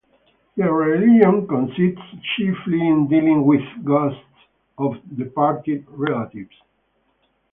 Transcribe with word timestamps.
Their 0.57 0.73
religion 0.73 1.45
consists 1.47 2.01
chiefly 2.35 2.87
in 2.87 3.07
dealing 3.07 3.45
with 3.45 3.61
ghosts 3.85 4.17
of 4.79 4.95
departed 5.15 5.85
relatives. 5.89 6.55